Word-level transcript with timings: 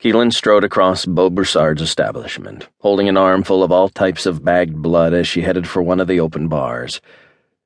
Keelin 0.00 0.32
strode 0.32 0.64
across 0.64 1.04
Beau 1.04 1.28
Broussard's 1.28 1.82
establishment, 1.82 2.66
holding 2.78 3.06
an 3.10 3.18
armful 3.18 3.62
of 3.62 3.70
all 3.70 3.90
types 3.90 4.24
of 4.24 4.42
bagged 4.42 4.80
blood 4.80 5.12
as 5.12 5.28
she 5.28 5.42
headed 5.42 5.68
for 5.68 5.82
one 5.82 6.00
of 6.00 6.08
the 6.08 6.18
open 6.18 6.48
bars. 6.48 7.02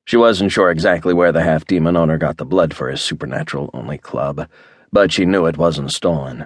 She 0.03 0.17
wasn't 0.17 0.51
sure 0.51 0.69
exactly 0.69 1.13
where 1.13 1.31
the 1.31 1.43
half 1.43 1.63
demon 1.63 1.95
owner 1.95 2.17
got 2.17 2.35
the 2.35 2.43
blood 2.43 2.73
for 2.73 2.89
his 2.89 2.99
supernatural 2.99 3.69
only 3.73 3.97
club, 3.97 4.49
but 4.91 5.13
she 5.13 5.23
knew 5.23 5.45
it 5.45 5.55
wasn't 5.55 5.93
stolen. 5.93 6.45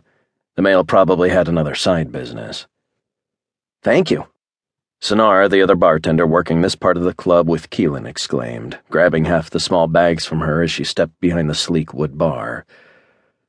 The 0.55 0.62
male 0.62 0.83
probably 0.83 1.29
had 1.29 1.47
another 1.47 1.73
side 1.73 2.11
business. 2.11 2.67
Thank 3.81 4.11
you. 4.11 4.27
Sonara, 5.01 5.49
the 5.49 5.63
other 5.63 5.75
bartender 5.75 6.27
working 6.27 6.61
this 6.61 6.75
part 6.75 6.97
of 6.97 7.03
the 7.03 7.15
club 7.15 7.49
with 7.49 7.71
Keelin, 7.71 8.05
exclaimed, 8.05 8.77
grabbing 8.91 9.25
half 9.25 9.49
the 9.49 9.59
small 9.59 9.87
bags 9.87 10.23
from 10.23 10.41
her 10.41 10.61
as 10.61 10.69
she 10.69 10.83
stepped 10.83 11.19
behind 11.19 11.49
the 11.49 11.55
sleek 11.55 11.95
wood 11.95 12.15
bar. 12.15 12.67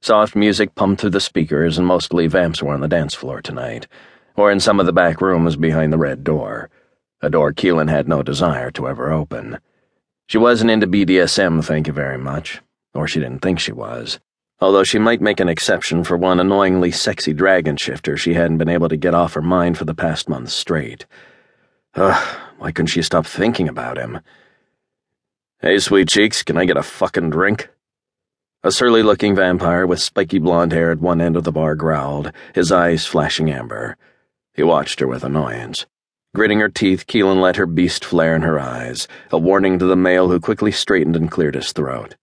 Soft 0.02 0.34
music 0.34 0.74
pumped 0.74 1.02
through 1.02 1.10
the 1.10 1.20
speakers, 1.20 1.76
and 1.76 1.86
mostly 1.86 2.26
vamps 2.26 2.62
were 2.62 2.72
on 2.72 2.80
the 2.80 2.88
dance 2.88 3.14
floor 3.14 3.42
tonight, 3.42 3.86
or 4.34 4.50
in 4.50 4.58
some 4.58 4.80
of 4.80 4.86
the 4.86 4.94
back 4.94 5.20
rooms 5.20 5.56
behind 5.56 5.92
the 5.92 5.98
red 5.98 6.24
door, 6.24 6.70
a 7.20 7.28
door 7.28 7.52
Keelin 7.52 7.90
had 7.90 8.08
no 8.08 8.22
desire 8.22 8.70
to 8.70 8.88
ever 8.88 9.12
open. 9.12 9.58
She 10.26 10.38
wasn't 10.38 10.70
into 10.70 10.86
BDSM, 10.86 11.62
thank 11.62 11.86
you 11.86 11.92
very 11.92 12.16
much, 12.16 12.62
or 12.94 13.06
she 13.06 13.20
didn't 13.20 13.40
think 13.40 13.60
she 13.60 13.72
was, 13.72 14.18
although 14.58 14.84
she 14.84 14.98
might 14.98 15.20
make 15.20 15.38
an 15.38 15.50
exception 15.50 16.02
for 16.02 16.16
one 16.16 16.40
annoyingly 16.40 16.90
sexy 16.90 17.34
dragon 17.34 17.76
shifter 17.76 18.16
she 18.16 18.32
hadn't 18.32 18.56
been 18.56 18.70
able 18.70 18.88
to 18.88 18.96
get 18.96 19.14
off 19.14 19.34
her 19.34 19.42
mind 19.42 19.76
for 19.76 19.84
the 19.84 19.94
past 19.94 20.30
month 20.30 20.48
straight. 20.48 21.04
Ugh, 21.94 22.38
why 22.56 22.72
couldn't 22.72 22.86
she 22.86 23.02
stop 23.02 23.26
thinking 23.26 23.68
about 23.68 23.98
him? 23.98 24.20
Hey, 25.60 25.78
sweet 25.78 26.08
cheeks, 26.08 26.42
can 26.42 26.56
I 26.56 26.64
get 26.64 26.78
a 26.78 26.82
fucking 26.82 27.28
drink? 27.28 27.68
A 28.62 28.70
surly 28.70 29.02
looking 29.02 29.34
vampire 29.34 29.86
with 29.86 30.02
spiky 30.02 30.38
blonde 30.38 30.72
hair 30.72 30.90
at 30.90 31.00
one 31.00 31.22
end 31.22 31.34
of 31.34 31.44
the 31.44 31.52
bar 31.52 31.74
growled, 31.74 32.30
his 32.54 32.70
eyes 32.70 33.06
flashing 33.06 33.50
amber. 33.50 33.96
He 34.52 34.62
watched 34.62 35.00
her 35.00 35.06
with 35.06 35.24
annoyance. 35.24 35.86
Gritting 36.34 36.60
her 36.60 36.68
teeth, 36.68 37.06
Keelin 37.06 37.40
let 37.40 37.56
her 37.56 37.64
beast 37.64 38.04
flare 38.04 38.36
in 38.36 38.42
her 38.42 38.58
eyes, 38.58 39.08
a 39.30 39.38
warning 39.38 39.78
to 39.78 39.86
the 39.86 39.96
male 39.96 40.28
who 40.28 40.38
quickly 40.38 40.70
straightened 40.72 41.16
and 41.16 41.30
cleared 41.30 41.54
his 41.54 41.72
throat. 41.72 42.16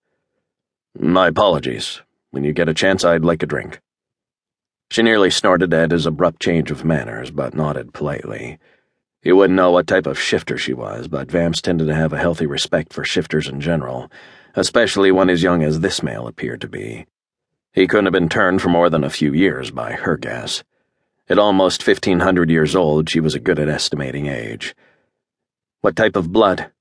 My 0.95 1.29
apologies. 1.29 2.03
When 2.29 2.43
you 2.43 2.53
get 2.53 2.69
a 2.69 2.73
chance, 2.75 3.03
I'd 3.03 3.25
like 3.25 3.41
a 3.41 3.47
drink. 3.47 3.81
She 4.91 5.01
nearly 5.01 5.31
snorted 5.31 5.73
at 5.73 5.89
his 5.89 6.05
abrupt 6.05 6.39
change 6.39 6.69
of 6.69 6.85
manners, 6.85 7.31
but 7.31 7.55
nodded 7.55 7.95
politely. 7.95 8.59
He 9.23 9.31
wouldn't 9.31 9.57
know 9.57 9.71
what 9.71 9.87
type 9.87 10.05
of 10.05 10.19
shifter 10.19 10.59
she 10.59 10.75
was, 10.75 11.07
but 11.07 11.31
vamps 11.31 11.63
tended 11.63 11.87
to 11.87 11.95
have 11.95 12.13
a 12.13 12.19
healthy 12.19 12.45
respect 12.45 12.93
for 12.93 13.03
shifters 13.03 13.47
in 13.47 13.59
general 13.59 14.11
especially 14.57 15.11
one 15.11 15.29
as 15.29 15.43
young 15.43 15.63
as 15.63 15.79
this 15.79 16.01
male 16.01 16.27
appeared 16.27 16.59
to 16.61 16.67
be. 16.67 17.05
He 17.73 17.85
couldn't 17.85 18.07
have 18.07 18.13
been 18.13 18.27
turned 18.27 18.59
for 18.59 18.69
more 18.69 18.89
than 18.89 19.03
a 19.03 19.09
few 19.09 19.31
years 19.31 19.69
by 19.69 19.93
her 19.93 20.17
guess. 20.17 20.63
At 21.29 21.37
almost 21.37 21.85
1500 21.85 22.49
years 22.49 22.75
old, 22.75 23.07
she 23.07 23.19
was 23.19 23.35
good 23.35 23.59
at 23.59 23.69
estimating 23.69 24.25
age. 24.25 24.75
What 25.81 25.95
type 25.95 26.15
of 26.15 26.31
blood? 26.31 26.71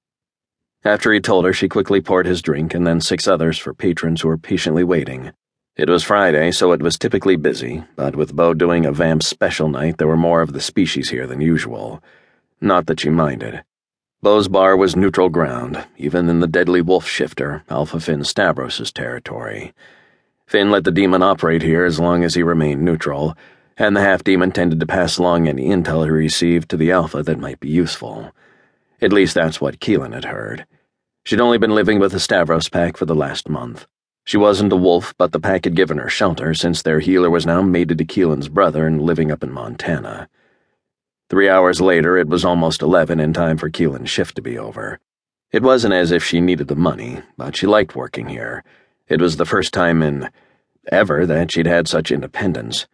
After 0.85 1.13
he 1.13 1.21
told 1.21 1.45
her, 1.45 1.53
she 1.53 1.69
quickly 1.69 2.01
poured 2.01 2.25
his 2.25 2.41
drink 2.41 2.73
and 2.73 2.87
then 2.87 3.03
six 3.03 3.29
others 3.29 3.59
for 3.59 3.75
patrons 3.75 4.23
who 4.23 4.29
were 4.29 4.39
patiently 4.39 4.83
waiting. 4.83 5.33
It 5.77 5.91
was 5.91 6.03
Friday, 6.03 6.53
so 6.53 6.73
it 6.73 6.81
was 6.81 6.97
typically 6.97 7.37
busy, 7.37 7.85
but 7.95 8.17
with 8.17 8.35
Beau 8.35 8.55
doing 8.55 8.87
a 8.87 8.93
vamp 8.93 9.23
special 9.23 9.69
night, 9.69 9.99
there 9.99 10.09
were 10.09 10.17
more 10.17 10.41
of 10.41 10.55
the 10.55 10.63
species 10.63 11.11
here 11.11 11.27
than 11.27 11.43
usual. 11.43 12.03
Not 12.59 12.87
that 12.87 13.01
she 13.01 13.11
minded. 13.11 13.63
Beau's 14.27 14.49
bar 14.49 14.77
was 14.77 14.97
neutral 14.97 15.29
ground, 15.29 15.87
even 15.99 16.29
in 16.29 16.41
the 16.41 16.49
deadly 16.49 16.83
wolf 16.83 17.07
shifter, 17.07 17.63
Alpha 17.71 18.01
Finn 18.01 18.25
Stavros' 18.25 18.91
territory. 18.91 19.73
Finn 20.49 20.69
let 20.69 20.83
the 20.83 20.91
demon 20.91 21.23
operate 21.23 21.63
here 21.63 21.85
as 21.85 22.01
long 22.01 22.25
as 22.25 22.35
he 22.35 22.43
remained 22.43 22.85
neutral, 22.85 23.37
and 23.77 23.95
the 23.95 24.01
half 24.01 24.25
demon 24.25 24.51
tended 24.51 24.81
to 24.81 24.87
pass 24.87 25.17
along 25.17 25.47
any 25.47 25.69
intel 25.69 26.03
he 26.03 26.11
received 26.11 26.69
to 26.71 26.77
the 26.77 26.91
Alpha 26.91 27.23
that 27.23 27.39
might 27.39 27.61
be 27.61 27.69
useful. 27.69 28.33
At 29.01 29.13
least 29.13 29.37
that's 29.37 29.61
what 29.61 29.79
Keelin 29.79 30.13
had 30.13 30.25
heard. 30.25 30.67
She'd 31.23 31.41
only 31.41 31.59
been 31.59 31.77
living 31.77 32.01
with 32.01 32.11
the 32.11 32.19
Stavros 32.19 32.69
pack 32.69 32.97
for 32.97 33.07
the 33.07 33.15
last 33.15 33.49
month. 33.49 33.87
She 34.25 34.37
wasn't 34.37 34.73
a 34.73 34.77
wolf, 34.77 35.15
but 35.19 35.31
the 35.31 35.39
pack 35.39 35.67
had 35.67 35.77
given 35.77 35.99
her 35.99 36.11
shelter 36.11 36.53
since 36.53 36.83
their 36.83 36.99
healer 36.99 37.31
was 37.31 37.47
now 37.47 37.63
mated 37.63 37.99
to 37.99 38.05
Keelin's 38.05 38.49
brother 38.49 38.89
and 38.89 39.01
living 39.01 39.31
up 39.31 39.45
in 39.45 39.53
Montana. 39.53 40.29
Three 41.29 41.49
hours 41.49 41.81
later, 41.81 42.17
it 42.17 42.29
was 42.29 42.45
almost 42.45 42.83
eleven 42.83 43.19
in 43.19 43.33
time 43.33 43.59
for 43.59 43.69
Keelin's 43.69 44.11
shift 44.11 44.37
to 44.37 44.43
be 44.43 44.57
over. 44.57 45.01
It 45.51 45.63
wasn't 45.63 45.95
as 45.95 46.13
if 46.13 46.23
she 46.23 46.41
needed 46.41 46.69
the 46.69 46.77
money, 46.77 47.21
but 47.37 47.57
she 47.57 47.67
liked 47.67 47.97
working 47.97 48.29
here. 48.29 48.63
It 49.09 49.21
was 49.21 49.37
the 49.37 49.45
first 49.45 49.75
time 49.75 50.05
in 50.05 50.31
ever 50.93 51.27
that 51.27 51.51
she'd 51.51 51.67
had 51.67 51.89
such 51.89 52.13
independence. 52.13 52.87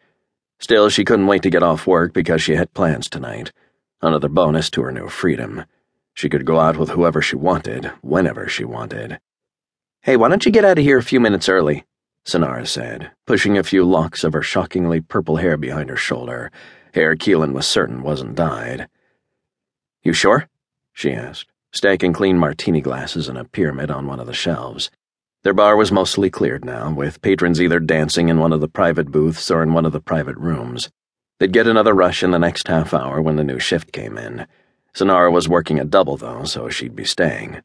Still, 0.58 0.88
she 0.88 1.04
couldn't 1.04 1.26
wait 1.26 1.42
to 1.42 1.50
get 1.50 1.62
off 1.62 1.86
work 1.86 2.14
because 2.14 2.40
she 2.42 2.54
had 2.54 2.72
plans 2.72 3.10
tonight. 3.10 3.52
Another 4.00 4.30
bonus 4.30 4.70
to 4.70 4.82
her 4.82 4.92
new 4.92 5.08
freedom. 5.08 5.66
She 6.14 6.30
could 6.30 6.46
go 6.46 6.58
out 6.58 6.78
with 6.78 6.88
whoever 6.88 7.20
she 7.20 7.36
wanted, 7.36 7.92
whenever 8.00 8.48
she 8.48 8.64
wanted. 8.64 9.20
Hey, 10.00 10.16
why 10.16 10.30
don't 10.30 10.46
you 10.46 10.52
get 10.52 10.64
out 10.64 10.78
of 10.78 10.84
here 10.84 10.96
a 10.96 11.02
few 11.02 11.20
minutes 11.20 11.50
early? 11.50 11.84
Sonara 12.24 12.66
said, 12.66 13.10
pushing 13.26 13.58
a 13.58 13.62
few 13.62 13.84
locks 13.84 14.24
of 14.24 14.32
her 14.32 14.42
shockingly 14.42 15.02
purple 15.02 15.36
hair 15.36 15.58
behind 15.58 15.90
her 15.90 15.96
shoulder 15.96 16.50
hair 16.92 17.16
Keelin 17.16 17.52
was 17.52 17.66
certain 17.66 18.02
wasn't 18.02 18.34
dyed. 18.34 18.88
You 20.02 20.12
sure? 20.12 20.48
she 20.92 21.12
asked, 21.12 21.50
stacking 21.72 22.12
clean 22.12 22.38
martini 22.38 22.80
glasses 22.80 23.28
in 23.28 23.36
a 23.36 23.44
pyramid 23.44 23.90
on 23.90 24.06
one 24.06 24.20
of 24.20 24.26
the 24.26 24.34
shelves. 24.34 24.90
Their 25.42 25.54
bar 25.54 25.76
was 25.76 25.90
mostly 25.90 26.30
cleared 26.30 26.64
now, 26.64 26.92
with 26.92 27.22
patrons 27.22 27.60
either 27.60 27.80
dancing 27.80 28.28
in 28.28 28.38
one 28.38 28.52
of 28.52 28.60
the 28.60 28.68
private 28.68 29.10
booths 29.10 29.50
or 29.50 29.62
in 29.62 29.72
one 29.72 29.84
of 29.84 29.92
the 29.92 30.00
private 30.00 30.36
rooms. 30.36 30.90
They'd 31.38 31.52
get 31.52 31.66
another 31.66 31.94
rush 31.94 32.22
in 32.22 32.30
the 32.30 32.38
next 32.38 32.68
half 32.68 32.94
hour 32.94 33.20
when 33.20 33.36
the 33.36 33.42
new 33.42 33.58
shift 33.58 33.90
came 33.90 34.16
in. 34.16 34.46
Sonara 34.94 35.32
was 35.32 35.48
working 35.48 35.80
a 35.80 35.84
double, 35.84 36.16
though, 36.16 36.44
so 36.44 36.68
she'd 36.68 36.94
be 36.94 37.04
staying. 37.04 37.62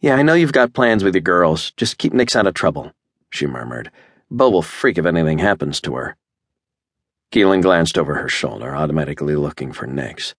Yeah, 0.00 0.14
I 0.14 0.22
know 0.22 0.34
you've 0.34 0.52
got 0.52 0.72
plans 0.72 1.04
with 1.04 1.14
your 1.14 1.22
girls. 1.22 1.72
Just 1.72 1.98
keep 1.98 2.12
Nix 2.12 2.34
out 2.34 2.46
of 2.46 2.54
trouble, 2.54 2.92
she 3.30 3.46
murmured. 3.46 3.90
Beau 4.30 4.48
will 4.48 4.62
freak 4.62 4.96
if 4.96 5.04
anything 5.04 5.38
happens 5.38 5.80
to 5.82 5.94
her. 5.94 6.16
Keelin 7.32 7.62
glanced 7.62 7.96
over 7.96 8.16
her 8.16 8.28
shoulder, 8.28 8.76
automatically 8.76 9.36
looking 9.36 9.72
for 9.72 9.86
Nix. 9.86 10.34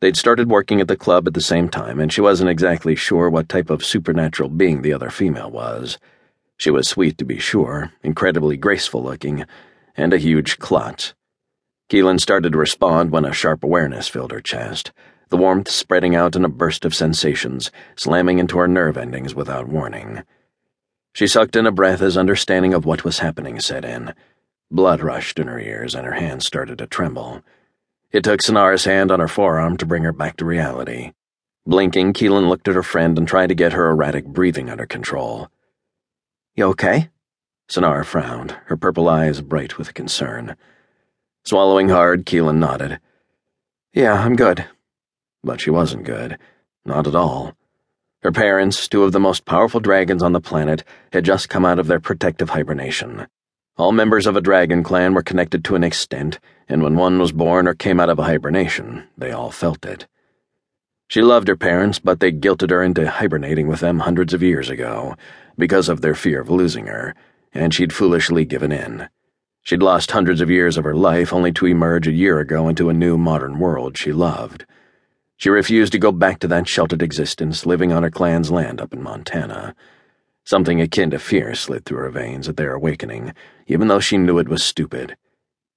They'd 0.00 0.16
started 0.16 0.48
working 0.48 0.80
at 0.80 0.88
the 0.88 0.96
club 0.96 1.28
at 1.28 1.34
the 1.34 1.42
same 1.42 1.68
time, 1.68 2.00
and 2.00 2.10
she 2.10 2.22
wasn't 2.22 2.48
exactly 2.48 2.96
sure 2.96 3.28
what 3.28 3.50
type 3.50 3.68
of 3.68 3.84
supernatural 3.84 4.48
being 4.48 4.80
the 4.80 4.94
other 4.94 5.10
female 5.10 5.50
was. 5.50 5.98
She 6.56 6.70
was 6.70 6.88
sweet, 6.88 7.18
to 7.18 7.26
be 7.26 7.38
sure, 7.38 7.92
incredibly 8.02 8.56
graceful 8.56 9.02
looking, 9.02 9.44
and 9.94 10.14
a 10.14 10.18
huge 10.18 10.58
klutz. 10.58 11.12
Keelin 11.90 12.18
started 12.18 12.52
to 12.52 12.58
respond 12.58 13.10
when 13.10 13.26
a 13.26 13.34
sharp 13.34 13.62
awareness 13.62 14.08
filled 14.08 14.32
her 14.32 14.40
chest, 14.40 14.90
the 15.28 15.36
warmth 15.36 15.68
spreading 15.70 16.16
out 16.16 16.34
in 16.34 16.46
a 16.46 16.48
burst 16.48 16.86
of 16.86 16.94
sensations, 16.94 17.70
slamming 17.94 18.38
into 18.38 18.56
her 18.56 18.68
nerve 18.68 18.96
endings 18.96 19.34
without 19.34 19.68
warning. 19.68 20.22
She 21.12 21.26
sucked 21.26 21.56
in 21.56 21.66
a 21.66 21.72
breath 21.72 22.00
as 22.00 22.16
understanding 22.16 22.72
of 22.72 22.86
what 22.86 23.04
was 23.04 23.18
happening 23.18 23.60
set 23.60 23.84
in 23.84 24.14
Blood 24.70 25.00
rushed 25.00 25.38
in 25.38 25.46
her 25.46 25.58
ears 25.58 25.94
and 25.94 26.04
her 26.04 26.12
hands 26.12 26.46
started 26.46 26.78
to 26.78 26.86
tremble. 26.86 27.42
It 28.12 28.24
took 28.24 28.40
Sonara's 28.40 28.84
hand 28.84 29.10
on 29.10 29.20
her 29.20 29.28
forearm 29.28 29.76
to 29.78 29.86
bring 29.86 30.02
her 30.02 30.12
back 30.12 30.36
to 30.38 30.44
reality. 30.44 31.12
Blinking, 31.66 32.12
Keelin 32.12 32.48
looked 32.48 32.68
at 32.68 32.74
her 32.74 32.82
friend 32.82 33.16
and 33.18 33.26
tried 33.26 33.48
to 33.48 33.54
get 33.54 33.72
her 33.72 33.90
erratic 33.90 34.26
breathing 34.26 34.70
under 34.70 34.86
control. 34.86 35.48
You 36.54 36.64
okay? 36.66 37.10
Sonara 37.68 38.04
frowned, 38.04 38.56
her 38.66 38.76
purple 38.76 39.08
eyes 39.08 39.40
bright 39.40 39.78
with 39.78 39.94
concern. 39.94 40.56
Swallowing 41.44 41.88
hard, 41.88 42.26
Keelin 42.26 42.58
nodded. 42.58 43.00
Yeah, 43.92 44.14
I'm 44.14 44.36
good. 44.36 44.66
But 45.42 45.60
she 45.60 45.70
wasn't 45.70 46.04
good. 46.04 46.38
Not 46.84 47.06
at 47.06 47.14
all. 47.14 47.54
Her 48.22 48.32
parents, 48.32 48.88
two 48.88 49.04
of 49.04 49.12
the 49.12 49.20
most 49.20 49.44
powerful 49.44 49.80
dragons 49.80 50.22
on 50.22 50.32
the 50.32 50.40
planet, 50.40 50.84
had 51.12 51.24
just 51.24 51.48
come 51.48 51.64
out 51.64 51.78
of 51.78 51.86
their 51.86 52.00
protective 52.00 52.50
hibernation. 52.50 53.28
All 53.78 53.92
members 53.92 54.26
of 54.26 54.34
a 54.34 54.40
dragon 54.40 54.82
clan 54.82 55.14
were 55.14 55.22
connected 55.22 55.64
to 55.64 55.76
an 55.76 55.84
extent, 55.84 56.40
and 56.68 56.82
when 56.82 56.96
one 56.96 57.20
was 57.20 57.30
born 57.30 57.68
or 57.68 57.74
came 57.74 58.00
out 58.00 58.10
of 58.10 58.18
a 58.18 58.24
hibernation, 58.24 59.04
they 59.16 59.30
all 59.30 59.52
felt 59.52 59.86
it. 59.86 60.08
She 61.06 61.22
loved 61.22 61.46
her 61.46 61.54
parents, 61.56 62.00
but 62.00 62.18
they 62.18 62.32
guilted 62.32 62.70
her 62.70 62.82
into 62.82 63.08
hibernating 63.08 63.68
with 63.68 63.78
them 63.78 64.00
hundreds 64.00 64.34
of 64.34 64.42
years 64.42 64.68
ago, 64.68 65.14
because 65.56 65.88
of 65.88 66.00
their 66.00 66.16
fear 66.16 66.40
of 66.40 66.50
losing 66.50 66.86
her, 66.86 67.14
and 67.54 67.72
she'd 67.72 67.92
foolishly 67.92 68.44
given 68.44 68.72
in. 68.72 69.08
She'd 69.62 69.80
lost 69.80 70.10
hundreds 70.10 70.40
of 70.40 70.50
years 70.50 70.76
of 70.76 70.82
her 70.82 70.96
life 70.96 71.32
only 71.32 71.52
to 71.52 71.66
emerge 71.66 72.08
a 72.08 72.12
year 72.12 72.40
ago 72.40 72.66
into 72.66 72.88
a 72.88 72.94
new 72.94 73.16
modern 73.16 73.60
world 73.60 73.96
she 73.96 74.10
loved. 74.10 74.66
She 75.36 75.50
refused 75.50 75.92
to 75.92 76.00
go 76.00 76.10
back 76.10 76.40
to 76.40 76.48
that 76.48 76.66
sheltered 76.66 77.00
existence 77.00 77.64
living 77.64 77.92
on 77.92 78.02
her 78.02 78.10
clan's 78.10 78.50
land 78.50 78.80
up 78.80 78.92
in 78.92 79.00
Montana. 79.00 79.76
Something 80.48 80.80
akin 80.80 81.10
to 81.10 81.18
fear 81.18 81.54
slid 81.54 81.84
through 81.84 81.98
her 81.98 82.08
veins 82.08 82.48
at 82.48 82.56
their 82.56 82.72
awakening, 82.72 83.34
even 83.66 83.88
though 83.88 84.00
she 84.00 84.16
knew 84.16 84.38
it 84.38 84.48
was 84.48 84.64
stupid. 84.64 85.14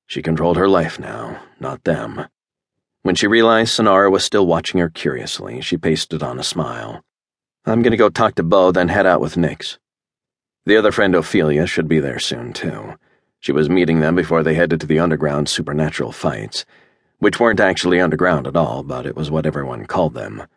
She 0.06 0.22
controlled 0.22 0.56
her 0.56 0.70
life 0.70 0.98
now, 0.98 1.42
not 1.60 1.84
them. 1.84 2.28
When 3.02 3.16
she 3.16 3.28
realized 3.28 3.78
Sonara 3.78 4.10
was 4.10 4.24
still 4.24 4.48
watching 4.48 4.80
her 4.80 4.90
curiously, 4.90 5.60
she 5.60 5.76
pasted 5.76 6.24
on 6.24 6.40
a 6.40 6.44
smile. 6.44 7.04
I'm 7.66 7.82
gonna 7.82 7.98
go 7.98 8.08
talk 8.08 8.36
to 8.36 8.44
Beau, 8.44 8.72
then 8.72 8.88
head 8.88 9.06
out 9.06 9.20
with 9.20 9.36
Nix. 9.36 9.78
The 10.66 10.78
other 10.78 10.94
friend, 10.94 11.16
Ophelia, 11.16 11.68
should 11.68 11.90
be 11.90 12.00
there 12.00 12.20
soon, 12.20 12.54
too. 12.54 12.94
She 13.42 13.52
was 13.52 13.70
meeting 13.70 14.00
them 14.00 14.16
before 14.16 14.42
they 14.42 14.54
headed 14.54 14.80
to 14.80 14.88
the 14.88 15.00
underground 15.00 15.50
supernatural 15.50 16.14
fights, 16.14 16.66
which 17.20 17.42
weren't 17.42 17.60
actually 17.60 18.00
underground 18.00 18.48
at 18.48 18.56
all, 18.56 18.84
but 18.84 19.06
it 19.06 19.18
was 19.18 19.30
what 19.30 19.46
everyone 19.46 19.86
called 19.86 20.14
them. 20.14 20.44